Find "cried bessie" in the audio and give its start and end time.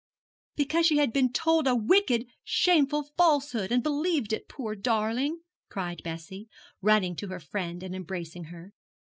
5.69-6.47